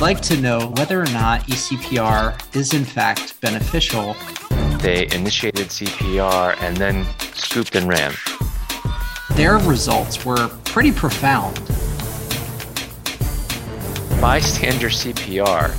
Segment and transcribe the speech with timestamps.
[0.00, 4.16] would like to know whether or not ECPR is in fact beneficial.
[4.78, 7.04] They initiated CPR and then
[7.34, 8.14] scooped and ran.
[9.32, 11.56] Their results were pretty profound.
[14.22, 15.74] Bystander CPR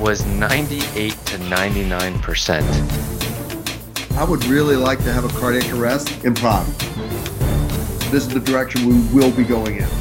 [0.00, 4.18] was 98 to 99%.
[4.18, 6.66] I would really like to have a cardiac arrest in Prague.
[8.10, 9.99] This is the direction we will be going in.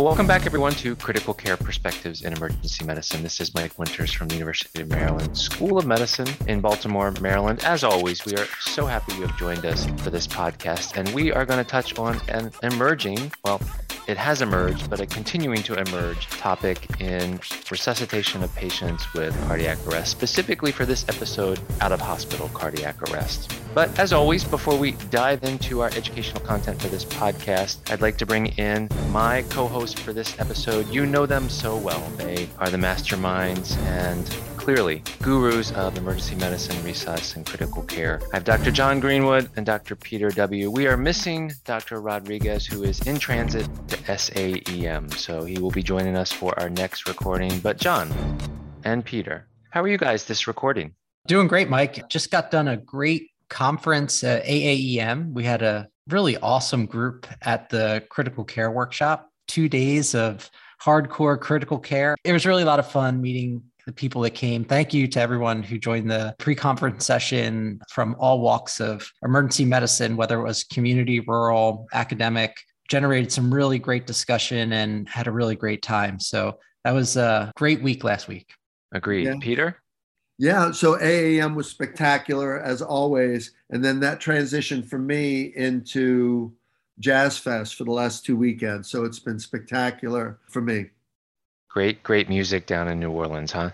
[0.00, 3.22] Welcome back, everyone, to Critical Care Perspectives in Emergency Medicine.
[3.22, 7.62] This is Mike Winters from the University of Maryland School of Medicine in Baltimore, Maryland.
[7.64, 11.32] As always, we are so happy you have joined us for this podcast, and we
[11.32, 13.60] are going to touch on an emerging, well,
[14.10, 17.38] it has emerged, but a continuing to emerge topic in
[17.70, 23.56] resuscitation of patients with cardiac arrest, specifically for this episode, out of hospital cardiac arrest.
[23.72, 28.18] But as always, before we dive into our educational content for this podcast, I'd like
[28.18, 30.88] to bring in my co host for this episode.
[30.88, 32.00] You know them so well.
[32.16, 34.28] They are the masterminds and
[34.60, 38.20] clearly gurus of emergency medicine, resus, and critical care.
[38.30, 38.70] I have Dr.
[38.70, 39.96] John Greenwood and Dr.
[39.96, 40.70] Peter W.
[40.70, 42.02] We are missing Dr.
[42.02, 45.14] Rodriguez, who is in transit to SAEM.
[45.14, 47.58] So he will be joining us for our next recording.
[47.60, 48.12] But John
[48.84, 50.94] and Peter, how are you guys this recording?
[51.26, 52.06] Doing great, Mike.
[52.10, 55.32] Just got done a great conference at AAEM.
[55.32, 60.50] We had a really awesome group at the critical care workshop, two days of
[60.82, 62.14] hardcore critical care.
[62.24, 64.64] It was really a lot of fun meeting the people that came.
[64.64, 69.64] Thank you to everyone who joined the pre conference session from all walks of emergency
[69.64, 72.56] medicine, whether it was community, rural, academic.
[72.88, 76.18] Generated some really great discussion and had a really great time.
[76.18, 78.52] So that was a great week last week.
[78.92, 79.26] Agreed.
[79.26, 79.34] Yeah.
[79.40, 79.76] Peter?
[80.38, 86.54] Yeah, so AAEM was spectacular as always, and then that transition for me into
[86.98, 88.90] Jazz Fest for the last two weekends.
[88.90, 90.86] So it's been spectacular for me.
[91.70, 93.70] Great, great music down in New Orleans, huh?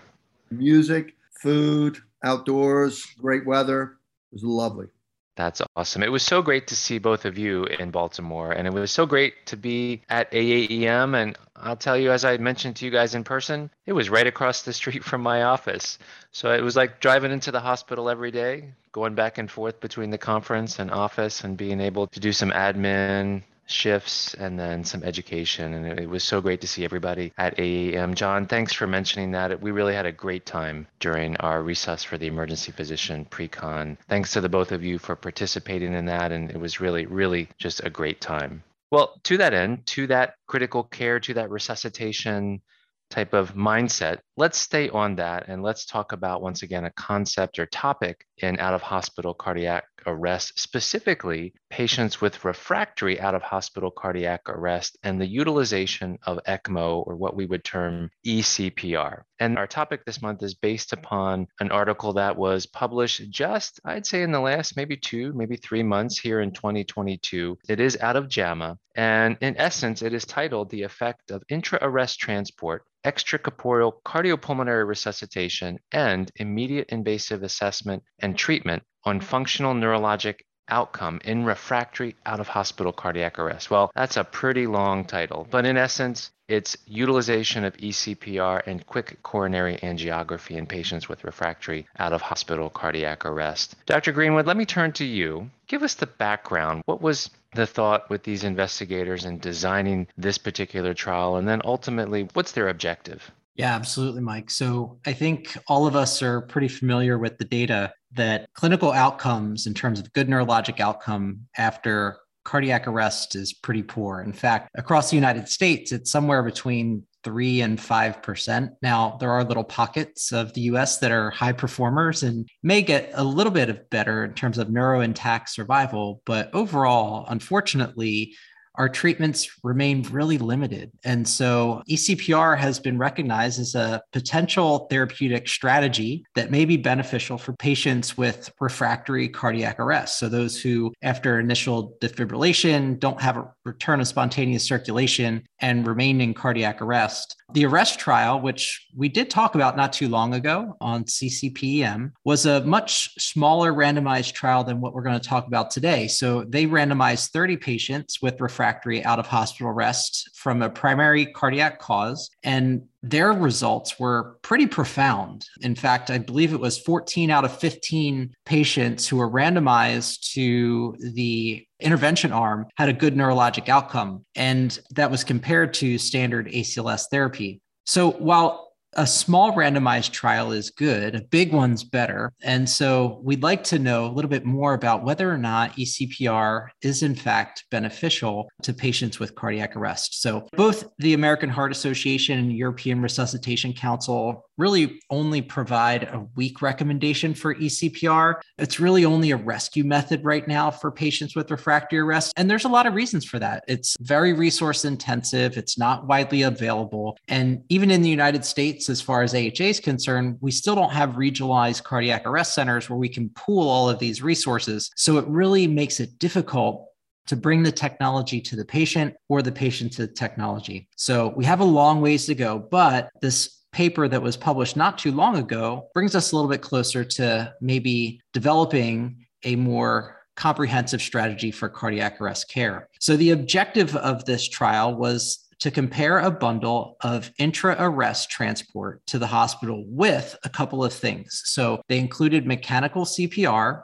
[0.51, 3.97] Music, food, outdoors, great weather.
[4.31, 4.87] It was lovely.
[5.35, 6.03] That's awesome.
[6.03, 9.05] It was so great to see both of you in Baltimore, and it was so
[9.05, 11.15] great to be at AAEM.
[11.15, 14.25] And I'll tell you, as I mentioned to you guys in person, it was right
[14.25, 15.97] across the street from my office.
[16.31, 20.11] So it was like driving into the hospital every day, going back and forth between
[20.11, 25.03] the conference and office, and being able to do some admin, shifts and then some
[25.03, 25.73] education.
[25.73, 28.15] And it, was so great to see everybody at AAEM.
[28.15, 29.61] John, thanks for mentioning that.
[29.61, 33.97] We really had a great time during our recess for the emergency physician pre-con.
[34.07, 36.31] Thanks to the both of you for participating in that.
[36.31, 38.63] And it was really, really just a great time.
[38.89, 42.61] Well, to that end, to that critical care, to that resuscitation
[43.09, 47.57] type of mindset, let's stay on that and let's talk about once again a concept
[47.57, 53.89] or topic in out of hospital cardiac arrest, specifically patients with refractory out of hospital
[53.89, 59.23] cardiac arrest and the utilization of ECMO or what we would term eCPR.
[59.39, 64.05] And our topic this month is based upon an article that was published just, I'd
[64.05, 67.57] say, in the last maybe two, maybe three months here in 2022.
[67.67, 68.77] It is out of JAMA.
[68.95, 73.93] And in essence, it is titled The Effect of Intra Arrest Transport extracorporeal
[74.27, 80.39] cardiopulmonary resuscitation, and immediate invasive assessment and treatment on functional neurologic
[80.69, 83.71] outcome in refractory out of hospital cardiac arrest.
[83.71, 89.21] Well, that's a pretty long title, but in essence, it's utilization of ECPR and quick
[89.23, 93.75] coronary angiography in patients with refractory out of hospital cardiac arrest.
[93.85, 94.11] Dr.
[94.11, 95.49] Greenwood, let me turn to you.
[95.67, 96.83] Give us the background.
[96.85, 101.37] What was the thought with these investigators in designing this particular trial?
[101.37, 103.31] And then ultimately, what's their objective?
[103.57, 104.51] Yeah, absolutely, Mike.
[104.51, 109.65] So I think all of us are pretty familiar with the data that clinical outcomes
[109.65, 114.21] in terms of good neurologic outcome after cardiac arrest is pretty poor.
[114.21, 118.71] In fact, across the United States, it's somewhere between three and five percent.
[118.83, 123.09] Now, there are little pockets of the US that are high performers and may get
[123.15, 126.21] a little bit of better in terms of neuro intact survival.
[126.25, 128.35] But overall, unfortunately,
[128.77, 130.91] our treatments remain really limited.
[131.03, 137.37] And so ECPR has been recognized as a potential therapeutic strategy that may be beneficial
[137.37, 140.19] for patients with refractory cardiac arrest.
[140.19, 146.21] So those who, after initial defibrillation, don't have a return of spontaneous circulation and remain
[146.21, 147.35] in cardiac arrest.
[147.53, 152.45] The arrest trial, which we did talk about not too long ago on CCPM, was
[152.45, 156.07] a much smaller randomized trial than what we're going to talk about today.
[156.07, 161.79] So they randomized 30 patients with refractory out of hospital arrest from a primary cardiac
[161.79, 162.29] cause.
[162.43, 165.45] And their results were pretty profound.
[165.61, 170.95] In fact, I believe it was 14 out of 15 patients who were randomized to
[171.13, 174.25] the intervention arm had a good neurologic outcome.
[174.35, 177.61] And that was compared to standard ACLS therapy.
[177.85, 182.33] So while a small randomized trial is good, a big one's better.
[182.41, 186.69] And so we'd like to know a little bit more about whether or not ECPR
[186.81, 190.21] is in fact beneficial to patients with cardiac arrest.
[190.21, 196.61] So both the American Heart Association and European Resuscitation Council really only provide a weak
[196.61, 198.35] recommendation for ECPR.
[198.57, 202.33] It's really only a rescue method right now for patients with refractory arrest.
[202.37, 203.63] And there's a lot of reasons for that.
[203.67, 207.17] It's very resource intensive, it's not widely available.
[207.27, 210.91] And even in the United States, as far as AHA is concerned, we still don't
[210.91, 214.89] have regionalized cardiac arrest centers where we can pool all of these resources.
[214.95, 216.87] So it really makes it difficult
[217.27, 220.87] to bring the technology to the patient or the patient to the technology.
[220.95, 224.97] So we have a long ways to go, but this paper that was published not
[224.97, 231.01] too long ago brings us a little bit closer to maybe developing a more comprehensive
[231.01, 232.87] strategy for cardiac arrest care.
[232.99, 239.01] So, the objective of this trial was to compare a bundle of intra arrest transport
[239.07, 241.41] to the hospital with a couple of things.
[241.45, 243.81] So, they included mechanical CPR,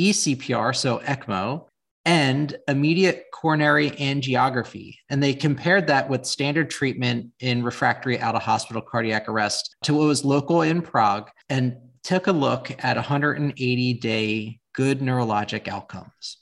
[0.00, 1.66] eCPR, so ECMO,
[2.04, 4.96] and immediate coronary angiography.
[5.08, 9.94] And they compared that with standard treatment in refractory out of hospital cardiac arrest to
[9.94, 16.38] what was local in Prague and took a look at 180 day good neurologic outcomes.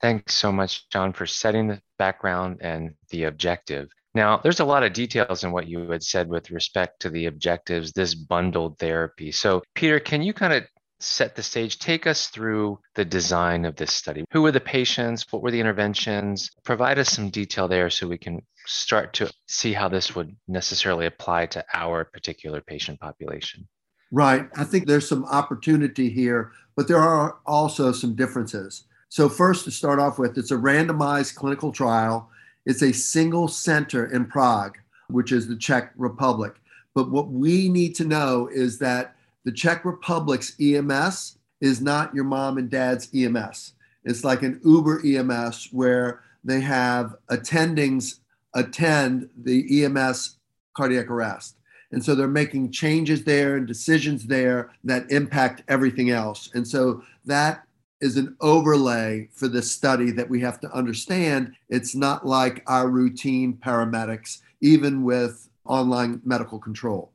[0.00, 3.88] Thanks so much, John, for setting the background and the objective.
[4.14, 7.26] Now, there's a lot of details in what you had said with respect to the
[7.26, 9.32] objectives, this bundled therapy.
[9.32, 10.64] So, Peter, can you kind of
[11.00, 11.78] set the stage.
[11.78, 14.24] Take us through the design of this study.
[14.32, 15.26] Who were the patients?
[15.30, 16.50] What were the interventions?
[16.64, 21.06] Provide us some detail there so we can start to see how this would necessarily
[21.06, 23.66] apply to our particular patient population.
[24.10, 24.48] Right.
[24.56, 28.84] I think there's some opportunity here, but there are also some differences.
[29.10, 32.30] So, first, to start off with, it's a randomized clinical trial.
[32.66, 34.76] It's a single center in Prague,
[35.08, 36.54] which is the Czech Republic.
[36.94, 39.14] But what we need to know is that
[39.48, 43.72] the Czech Republic's EMS is not your mom and dad's EMS.
[44.04, 48.18] It's like an Uber EMS where they have attendings
[48.54, 50.36] attend the EMS
[50.76, 51.56] cardiac arrest.
[51.92, 56.50] And so they're making changes there and decisions there that impact everything else.
[56.52, 57.66] And so that
[58.02, 61.54] is an overlay for this study that we have to understand.
[61.70, 67.12] It's not like our routine paramedics, even with online medical control.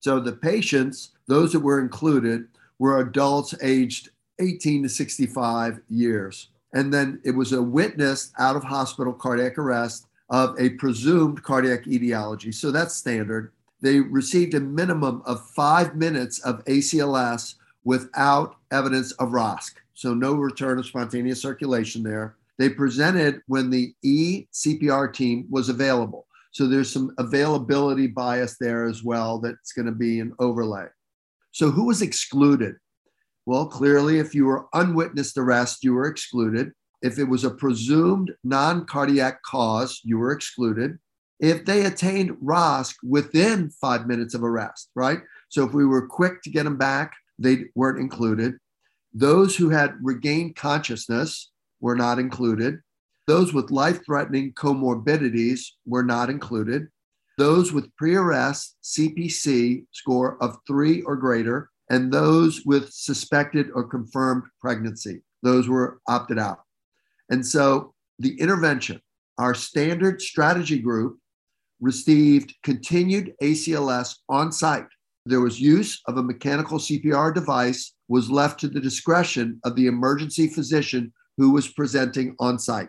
[0.00, 2.46] So the patients, those that were included,
[2.78, 4.10] were adults aged
[4.40, 6.48] 18 to 65 years.
[6.72, 11.86] And then it was a witnessed out of hospital cardiac arrest of a presumed cardiac
[11.86, 12.50] etiology.
[12.50, 13.52] So that's standard.
[13.80, 17.54] They received a minimum of five minutes of ACLS
[17.84, 19.74] without evidence of ROSC.
[19.94, 22.36] So no return of spontaneous circulation there.
[22.58, 26.26] They presented when the eCPR team was available.
[26.50, 30.86] So there's some availability bias there as well that's going to be an overlay.
[31.54, 32.74] So who was excluded?
[33.46, 36.72] Well, clearly, if you were unwitnessed arrest, you were excluded.
[37.00, 40.98] If it was a presumed non cardiac cause, you were excluded.
[41.38, 45.20] If they attained ROSC within five minutes of arrest, right?
[45.48, 48.54] So if we were quick to get them back, they weren't included.
[49.12, 52.80] Those who had regained consciousness were not included.
[53.28, 56.88] Those with life threatening comorbidities were not included.
[57.36, 63.84] Those with pre arrest CPC score of three or greater, and those with suspected or
[63.84, 66.60] confirmed pregnancy, those were opted out.
[67.30, 69.00] And so the intervention,
[69.38, 71.18] our standard strategy group,
[71.80, 74.86] received continued ACLS on site.
[75.26, 79.86] There was use of a mechanical CPR device was left to the discretion of the
[79.86, 82.88] emergency physician who was presenting on site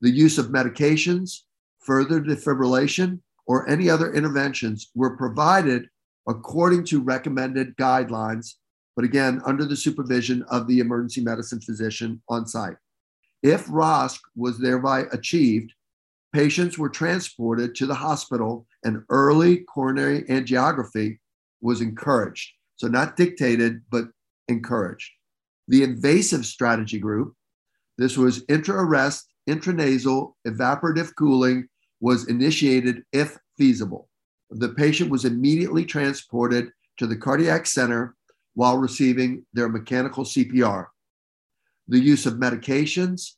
[0.00, 1.40] the use of medications,
[1.80, 5.88] further defibrillation, or any other interventions were provided
[6.28, 8.54] according to recommended guidelines,
[8.94, 12.76] but again, under the supervision of the emergency medicine physician on site.
[13.42, 15.72] If ROSC was thereby achieved,
[16.32, 21.18] patients were transported to the hospital and early coronary angiography
[21.60, 22.52] was encouraged.
[22.76, 24.04] So, not dictated, but
[24.46, 25.10] encouraged.
[25.66, 27.34] The invasive strategy group,
[27.98, 31.66] this was intra arrest intranasal evaporative cooling
[32.00, 34.08] was initiated if feasible.
[34.50, 38.16] The patient was immediately transported to the cardiac center
[38.54, 40.86] while receiving their mechanical CPR.
[41.88, 43.34] The use of medications,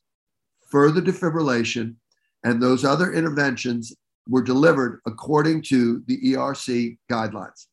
[0.69, 1.95] further defibrillation,
[2.43, 3.95] and those other interventions
[4.27, 7.67] were delivered according to the ERC guidelines.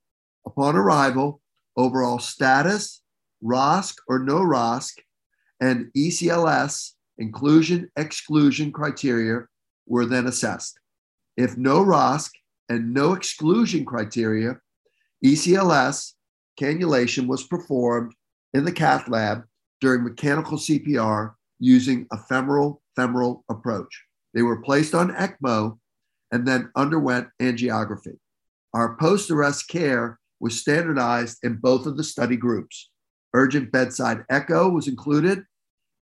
[0.46, 1.40] Upon arrival,
[1.76, 3.02] overall status,
[3.42, 4.92] ROSC or no ROSC,
[5.60, 9.46] and ECLS inclusion exclusion criteria
[9.90, 10.78] were then assessed.
[11.36, 12.30] If no ROSC
[12.70, 14.58] and no exclusion criteria,
[15.24, 16.12] ECLS
[16.58, 18.14] cannulation was performed
[18.54, 19.42] in the cath lab
[19.80, 24.04] during mechanical CPR using a femoral femoral approach.
[24.32, 25.78] They were placed on ECMO
[26.32, 28.18] and then underwent angiography.
[28.72, 32.90] Our post arrest care was standardized in both of the study groups.
[33.34, 35.44] Urgent bedside echo was included,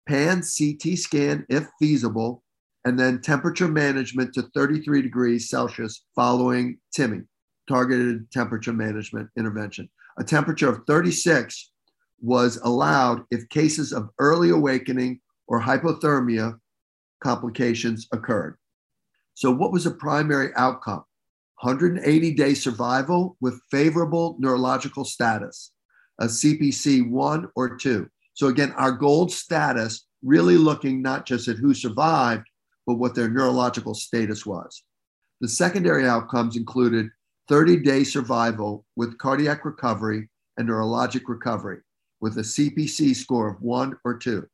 [0.06, 2.42] pan CT scan if feasible,
[2.88, 7.22] and then temperature management to 33 degrees Celsius following TIMI,
[7.68, 9.90] targeted temperature management intervention.
[10.16, 11.70] A temperature of 36
[12.22, 16.58] was allowed if cases of early awakening or hypothermia
[17.22, 18.56] complications occurred.
[19.34, 21.04] So, what was the primary outcome?
[21.60, 25.72] 180 day survival with favorable neurological status,
[26.18, 28.08] a CPC one or two.
[28.32, 32.47] So, again, our gold status really looking not just at who survived,
[32.88, 34.82] but what their neurological status was.
[35.42, 37.10] The secondary outcomes included
[37.48, 41.80] 30 day survival with cardiac recovery and neurologic recovery
[42.22, 44.46] with a CPC score of one or two.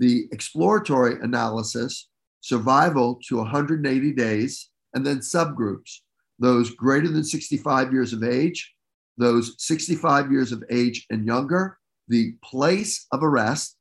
[0.00, 2.10] The exploratory analysis,
[2.42, 6.00] survival to 180 days, and then subgroups,
[6.38, 8.70] those greater than 65 years of age,
[9.16, 13.76] those 65 years of age and younger, the place of arrest,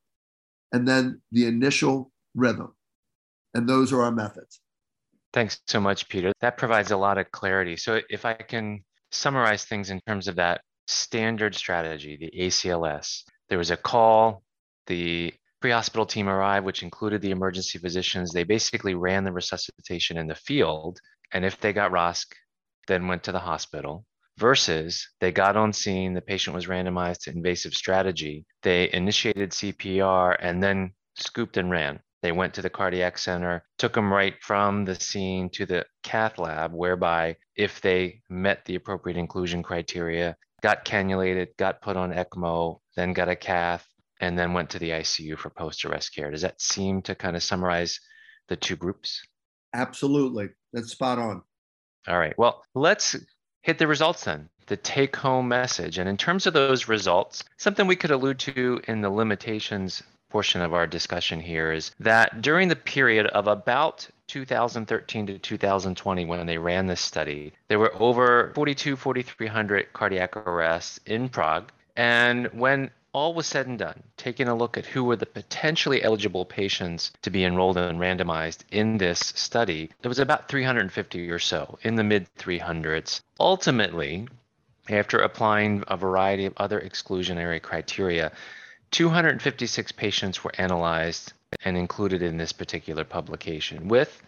[0.72, 2.74] and then the initial rhythm.
[3.54, 4.60] And those are our methods.
[5.34, 6.32] Thanks so much, Peter.
[6.42, 7.78] That provides a lot of clarity.
[7.78, 13.58] So, if I can summarize things in terms of that standard strategy, the ACLS, there
[13.58, 14.44] was a call,
[14.88, 18.32] the pre hospital team arrived, which included the emergency physicians.
[18.32, 21.00] They basically ran the resuscitation in the field.
[21.32, 22.26] And if they got ROSC,
[22.88, 24.06] then went to the hospital
[24.38, 28.46] versus they got on scene, the patient was randomized to invasive strategy.
[28.64, 32.00] They initiated CPR and then scooped and ran.
[32.22, 36.38] They went to the cardiac center, took them right from the scene to the cath
[36.38, 42.80] lab, whereby if they met the appropriate inclusion criteria, got cannulated, got put on ECMO,
[42.96, 43.88] then got a cath,
[44.20, 46.30] and then went to the ICU for post arrest care.
[46.30, 48.00] Does that seem to kind of summarize
[48.48, 49.24] the two groups?
[49.74, 50.50] Absolutely.
[50.74, 51.42] That's spot on.
[52.08, 52.38] All right.
[52.38, 53.16] Well, let's
[53.64, 55.98] hit the results then, the take home message.
[55.98, 60.62] And in terms of those results, something we could allude to in the limitations portion
[60.62, 66.46] of our discussion here is that during the period of about 2013 to 2020 when
[66.46, 72.90] they ran this study there were over 42 4300 cardiac arrests in prague and when
[73.14, 77.12] all was said and done, taking a look at who were the potentially eligible patients
[77.22, 81.96] to be enrolled and randomized in this study, there was about 350 or so in
[81.96, 83.22] the mid 300s.
[83.40, 84.28] Ultimately,
[84.90, 88.32] after applying a variety of other exclusionary criteria,
[88.92, 91.34] 256 patients were analyzed
[91.64, 94.22] and included in this particular publication, with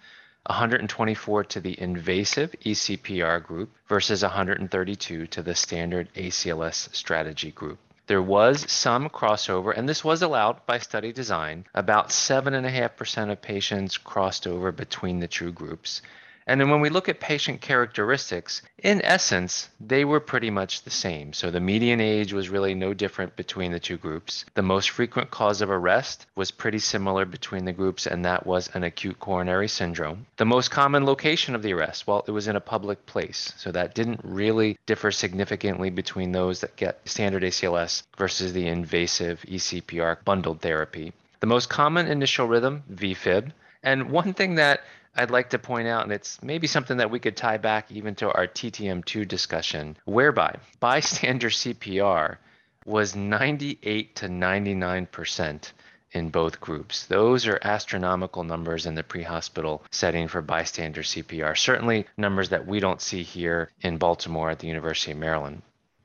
[0.47, 7.79] 124 to the invasive ECPR group versus 132 to the standard ACLS strategy group.
[8.07, 11.65] There was some crossover, and this was allowed by study design.
[11.73, 16.01] About 7.5% of patients crossed over between the two groups.
[16.47, 20.89] And then when we look at patient characteristics, in essence, they were pretty much the
[20.89, 21.33] same.
[21.33, 24.45] So the median age was really no different between the two groups.
[24.53, 28.69] The most frequent cause of arrest was pretty similar between the groups, and that was
[28.73, 30.25] an acute coronary syndrome.
[30.37, 33.53] The most common location of the arrest, well, it was in a public place.
[33.57, 39.41] So that didn't really differ significantly between those that get standard ACLS versus the invasive
[39.47, 41.13] ECPR bundled therapy.
[41.39, 43.51] The most common initial rhythm, VFib.
[43.83, 44.81] And one thing that
[45.15, 48.15] I'd like to point out, and it's maybe something that we could tie back even
[48.15, 52.37] to our TTM2 discussion, whereby bystander CPR
[52.85, 55.71] was 98 to 99%
[56.13, 57.05] in both groups.
[57.05, 61.57] Those are astronomical numbers in the pre hospital setting for bystander CPR.
[61.57, 65.61] Certainly, numbers that we don't see here in Baltimore at the University of Maryland.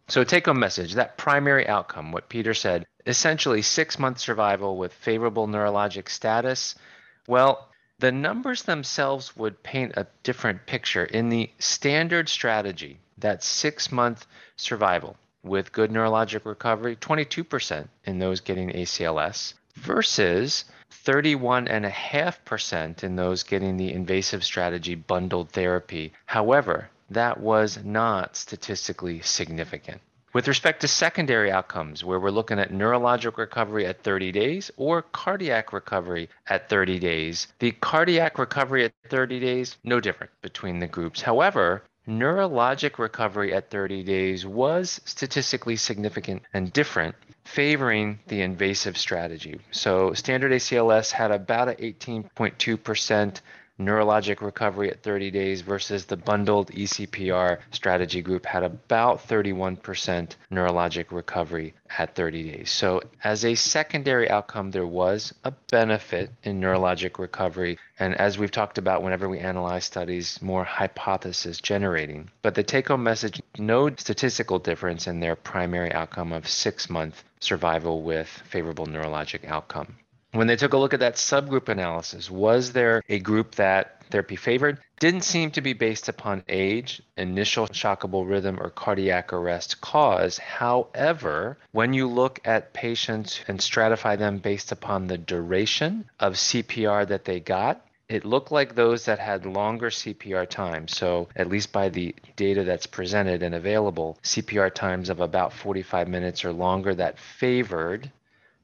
[0.08, 4.92] So, take home message that primary outcome, what Peter said, essentially six month survival with
[4.92, 6.74] favorable neurologic status.
[7.26, 7.67] Well,
[7.98, 11.04] the numbers themselves would paint a different picture.
[11.04, 14.26] In the standard strategy, that six month
[14.56, 20.64] survival with good neurologic recovery, 22% in those getting ACLS versus
[21.04, 26.12] 31.5% in those getting the invasive strategy bundled therapy.
[26.26, 30.00] However, that was not statistically significant.
[30.34, 35.00] With respect to secondary outcomes, where we're looking at neurologic recovery at 30 days or
[35.00, 40.86] cardiac recovery at 30 days, the cardiac recovery at 30 days, no different between the
[40.86, 41.22] groups.
[41.22, 49.58] However, neurologic recovery at 30 days was statistically significant and different, favoring the invasive strategy.
[49.70, 53.40] So, standard ACLS had about an 18.2%
[53.78, 61.12] neurologic recovery at 30 days versus the bundled ECPR strategy group had about 31% neurologic
[61.12, 62.70] recovery at 30 days.
[62.70, 67.78] So, as a secondary outcome, there was a benefit in neurologic recovery.
[67.98, 72.30] And as we've talked about, whenever we analyze studies, more hypothesis generating.
[72.42, 77.22] But the take home message no statistical difference in their primary outcome of six month
[77.40, 79.96] survival with favorable neurologic outcome.
[80.32, 84.36] When they took a look at that subgroup analysis, was there a group that therapy
[84.36, 84.78] favored?
[85.00, 90.36] Didn't seem to be based upon age, initial shockable rhythm, or cardiac arrest cause.
[90.36, 97.08] However, when you look at patients and stratify them based upon the duration of CPR
[97.08, 100.88] that they got, it looked like those that had longer CPR time.
[100.88, 106.06] So, at least by the data that's presented and available, CPR times of about 45
[106.06, 108.12] minutes or longer that favored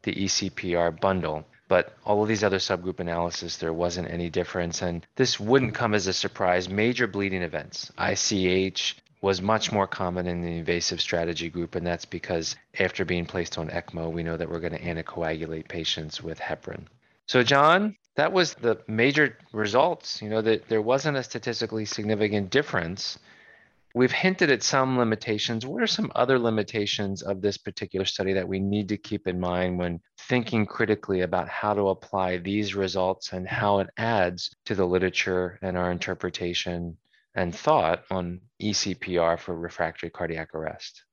[0.03, 1.47] the ECPR bundle.
[1.69, 4.83] But all of these other subgroup analysis, there wasn't any difference.
[4.83, 6.69] And this wouldn't come as a surprise.
[6.69, 12.05] Major bleeding events, ICH, was much more common in the invasive strategy group, and that's
[12.05, 16.39] because after being placed on ECMO, we know that we're going to anticoagulate patients with
[16.39, 16.85] heparin.
[17.27, 20.21] So, John, that was the major results.
[20.21, 23.19] You know that there wasn't a statistically significant difference
[23.97, 25.65] We've hinted at some limitations.
[25.65, 29.39] What are some other limitations of this particular study that we need to keep in
[29.39, 34.75] mind when thinking critically about how to apply these results and how it adds to
[34.75, 36.97] the literature and our interpretation
[37.37, 41.05] and thought on ECPR for refractory cardiac arrest?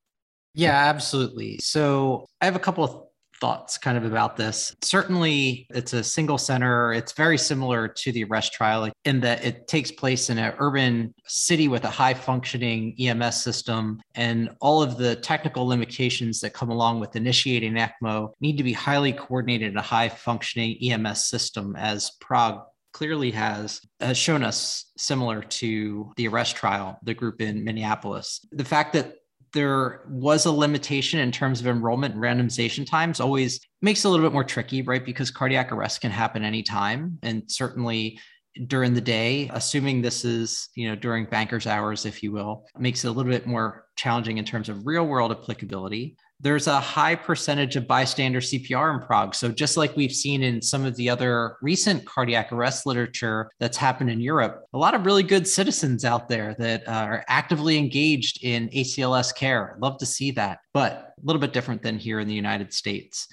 [0.54, 1.58] Yeah, absolutely.
[1.58, 3.04] So I have a couple of
[3.42, 4.72] thoughts kind of about this.
[4.82, 6.92] Certainly, it's a single center.
[6.92, 11.12] It's very similar to the arrest trial in that it takes place in an urban
[11.26, 14.00] city with a high functioning EMS system.
[14.14, 18.72] And all of the technical limitations that come along with initiating ECMO need to be
[18.72, 24.92] highly coordinated in a high functioning EMS system, as Prague clearly has has shown us
[24.96, 29.14] similar to the arrest trial the group in minneapolis the fact that
[29.52, 34.10] there was a limitation in terms of enrollment and randomization times always makes it a
[34.10, 35.04] little bit more tricky, right?
[35.04, 37.18] Because cardiac arrest can happen anytime.
[37.22, 38.18] And certainly
[38.66, 43.04] during the day, assuming this is, you know, during banker's hours, if you will, makes
[43.04, 47.14] it a little bit more challenging in terms of real world applicability there's a high
[47.14, 49.34] percentage of bystander CPR in Prague.
[49.34, 53.76] So, just like we've seen in some of the other recent cardiac arrest literature that's
[53.76, 57.78] happened in Europe, a lot of really good citizens out there that uh, are actively
[57.78, 59.76] engaged in ACLS care.
[59.80, 63.28] Love to see that, but a little bit different than here in the United States.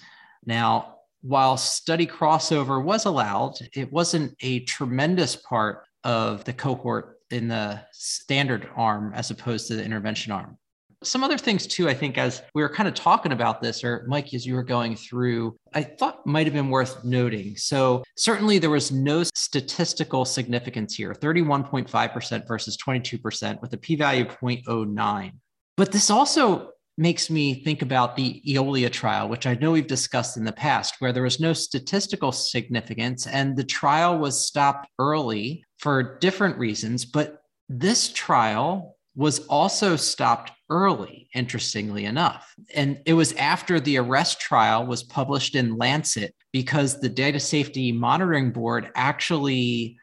[0.46, 7.48] Now, while study crossover was allowed, it wasn't a tremendous part of the cohort in
[7.48, 10.58] the standard arm as opposed to the intervention arm.
[11.04, 14.06] Some other things too, I think, as we were kind of talking about this, or
[14.08, 17.56] Mike, as you were going through, I thought might have been worth noting.
[17.56, 24.38] So certainly there was no statistical significance here, 31.5% versus 22% with a p-value of
[24.40, 25.32] 0.09.
[25.78, 30.36] But this also makes me think about the Eolia trial, which I know we've discussed
[30.36, 35.64] in the past, where there was no statistical significance and the trial was stopped early
[35.78, 37.06] for different reasons.
[37.06, 37.38] But
[37.70, 42.56] this trial was also stopped early, interestingly enough.
[42.74, 47.92] And it was after the arrest trial was published in Lancet because the Data Safety
[47.92, 49.98] Monitoring Board actually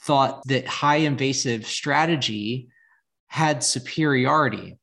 [0.00, 2.66] thought that high invasive strategy
[3.28, 4.76] had superiority.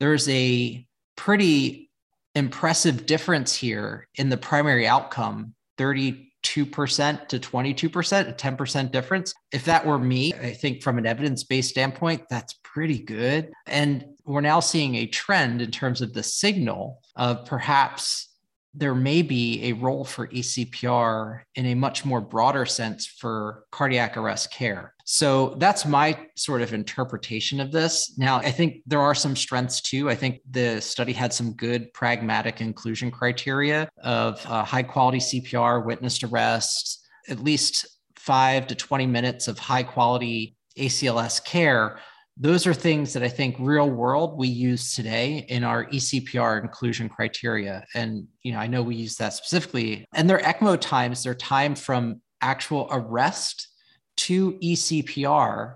[0.00, 0.84] There's a
[1.16, 1.92] pretty
[2.34, 9.34] impressive difference here in the primary outcome 30 2% to 22%, a 10% difference.
[9.52, 13.52] If that were me, I think from an evidence based standpoint, that's pretty good.
[13.66, 18.28] And we're now seeing a trend in terms of the signal of perhaps
[18.72, 24.16] there may be a role for ECPR in a much more broader sense for cardiac
[24.16, 24.94] arrest care.
[25.04, 28.16] So that's my sort of interpretation of this.
[28.16, 30.08] Now, I think there are some strengths too.
[30.08, 35.84] I think the study had some good pragmatic inclusion criteria of uh, high quality CPR,
[35.84, 41.98] witnessed arrest, at least five to 20 minutes of high quality ACLS care
[42.36, 47.08] those are things that I think real world we use today in our ECPR inclusion
[47.08, 47.84] criteria.
[47.94, 50.06] And, you know, I know we use that specifically.
[50.14, 53.68] And their ECMO times, their time from actual arrest
[54.18, 55.74] to ECPR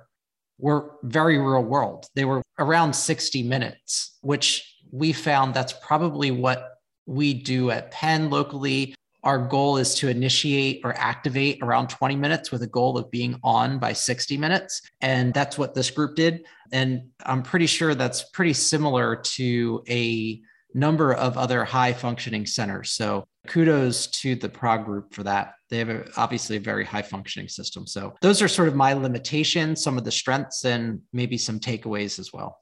[0.59, 2.07] were very real world.
[2.15, 6.71] They were around 60 minutes, which we found that's probably what
[7.07, 12.53] we do at Penn locally our goal is to initiate or activate around 20 minutes
[12.53, 14.83] with a goal of being on by 60 minutes.
[15.01, 16.47] And that's what this group did.
[16.73, 20.41] And I'm pretty sure that's pretty similar to a
[20.75, 22.91] number of other high functioning centers.
[22.91, 25.55] So kudos to the Prague group for that.
[25.71, 27.87] They have a, obviously a very high functioning system.
[27.87, 32.19] So those are sort of my limitations, some of the strengths, and maybe some takeaways
[32.19, 32.59] as well.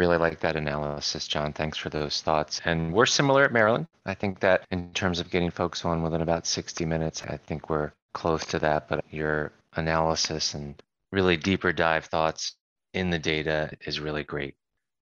[0.00, 1.52] Really like that analysis, John.
[1.52, 2.62] Thanks for those thoughts.
[2.64, 3.86] And we're similar at Maryland.
[4.06, 7.68] I think that in terms of getting folks on within about 60 minutes, I think
[7.68, 8.88] we're close to that.
[8.88, 10.82] But your analysis and
[11.12, 12.54] really deeper dive thoughts
[12.94, 14.54] in the data is really great.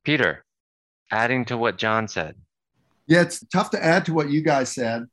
[0.04, 0.44] Peter,
[1.12, 2.34] adding to what John said.
[3.06, 5.06] Yeah, it's tough to add to what you guys said.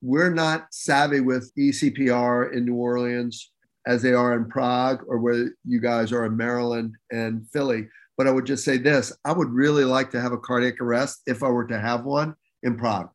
[0.00, 3.50] We're not savvy with ECPR in New Orleans
[3.84, 7.88] as they are in Prague or where you guys are in Maryland and Philly.
[8.16, 11.22] But I would just say this I would really like to have a cardiac arrest
[11.26, 13.10] if I were to have one in Prague,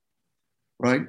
[0.79, 1.03] right?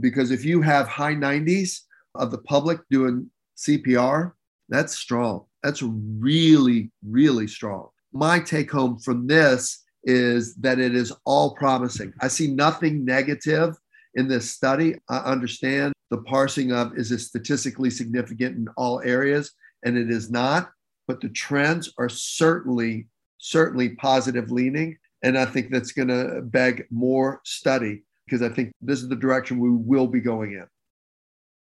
[0.00, 1.80] Because if you have high 90s
[2.14, 4.32] of the public doing CPR,
[4.68, 5.44] that's strong.
[5.62, 7.88] That's really, really strong.
[8.12, 12.12] My take home from this is that it is all promising.
[12.20, 13.76] I see nothing negative
[14.14, 14.96] in this study.
[15.08, 19.52] I understand the parsing of is it statistically significant in all areas,
[19.84, 20.70] and it is not,
[21.06, 23.06] but the trends are certainly
[23.42, 24.96] certainly positive leaning.
[25.22, 29.16] And I think that's going to beg more study because I think this is the
[29.16, 30.66] direction we will be going in.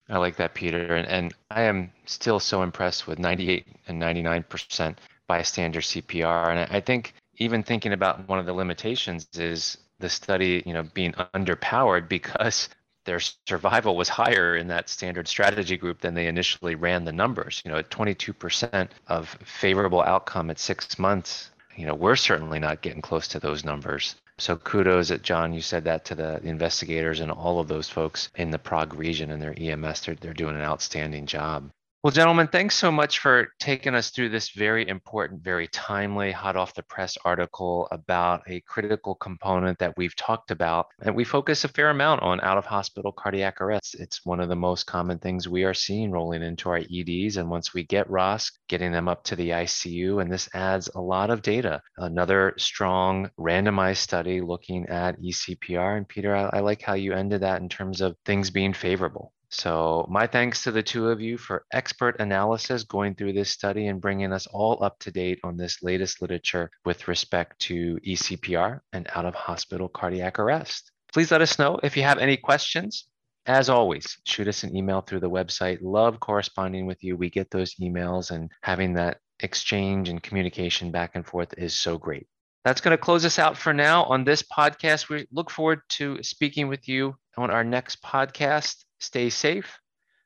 [0.08, 0.94] I like that, Peter.
[0.94, 6.48] And, and I am still so impressed with 98 and 99% bystander CPR.
[6.48, 10.82] And I think even thinking about one of the limitations is the study, you know,
[10.82, 12.68] being underpowered because
[13.04, 17.62] their survival was higher in that standard strategy group than they initially ran the numbers.
[17.64, 22.82] You know, at 22% of favorable outcome at six months, you know, we're certainly not
[22.82, 24.16] getting close to those numbers.
[24.38, 28.30] So kudos at John, you said that to the investigators and all of those folks
[28.34, 30.00] in the Prague region and their EMS.
[30.00, 31.70] They're, they're doing an outstanding job.
[32.02, 36.56] Well, gentlemen, thanks so much for taking us through this very important, very timely, hot
[36.56, 40.86] off the press article about a critical component that we've talked about.
[41.00, 43.94] And we focus a fair amount on out of hospital cardiac arrest.
[44.00, 47.36] It's one of the most common things we are seeing rolling into our EDs.
[47.36, 51.00] And once we get ROSC, getting them up to the ICU, and this adds a
[51.00, 51.80] lot of data.
[51.98, 55.98] Another strong randomized study looking at ECPR.
[55.98, 59.32] And Peter, I, I like how you ended that in terms of things being favorable.
[59.52, 63.86] So my thanks to the two of you for expert analysis going through this study
[63.86, 68.80] and bringing us all up to date on this latest literature with respect to ECPR
[68.94, 70.90] and out of hospital cardiac arrest.
[71.12, 73.06] Please let us know if you have any questions.
[73.44, 75.80] As always, shoot us an email through the website.
[75.82, 77.18] Love corresponding with you.
[77.18, 81.98] We get those emails and having that exchange and communication back and forth is so
[81.98, 82.26] great.
[82.64, 85.10] That's going to close us out for now on this podcast.
[85.10, 88.84] We look forward to speaking with you on our next podcast.
[89.02, 89.80] Stay safe,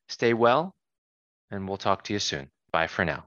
[0.07, 0.75] stay well,
[1.51, 2.51] and we'll talk to you soon.
[2.71, 3.27] Bye for now.